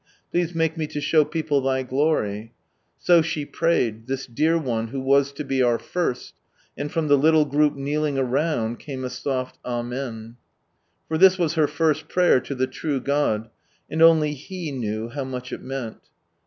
Please 0.31 0.53
take 0.53 0.73
iha 0.77 0.89
to 0.89 0.99
show 0.99 1.23
people 1.23 1.61
Thy 1.61 1.83
glory," 1.83 2.53
So 2.97 3.21
she 3.21 3.45
prayed,— 3.45 4.07
t 4.07 4.15
First, 5.77 6.33
and 6.75 6.91
from 6.91 7.07
the 7.07 7.17
little 7.19 7.45
group 7.45 7.75
kneeling 7.75 8.17
around 8.17 8.79
came 8.79 9.03
a 9.05 9.11
soft" 9.11 9.59
Amen." 9.79 10.37
For 11.07 11.19
this 11.19 11.37
was 11.37 11.53
her 11.53 11.67
first 11.67 12.07
[)raycr 12.09 12.43
to 12.45 12.55
the 12.55 12.65
true 12.65 12.99
God, 12.99 13.51
and 13.91 14.01
only 14.01 14.33
He 14.33 14.71
knew 14.71 15.09
how 15.09 15.23
much 15.23 15.53
it 15.53 15.61
meant. 15.61 15.99